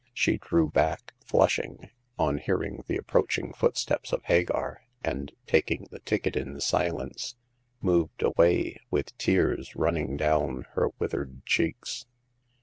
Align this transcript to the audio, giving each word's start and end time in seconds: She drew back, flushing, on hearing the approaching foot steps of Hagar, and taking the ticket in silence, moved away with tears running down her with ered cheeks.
She 0.15 0.39
drew 0.39 0.67
back, 0.67 1.13
flushing, 1.27 1.91
on 2.17 2.39
hearing 2.39 2.83
the 2.87 2.97
approaching 2.97 3.53
foot 3.53 3.77
steps 3.77 4.11
of 4.11 4.23
Hagar, 4.23 4.81
and 5.03 5.31
taking 5.45 5.85
the 5.91 5.99
ticket 5.99 6.35
in 6.35 6.59
silence, 6.59 7.35
moved 7.81 8.23
away 8.23 8.79
with 8.89 9.15
tears 9.19 9.75
running 9.75 10.17
down 10.17 10.65
her 10.71 10.89
with 10.97 11.11
ered 11.11 11.45
cheeks. 11.45 12.07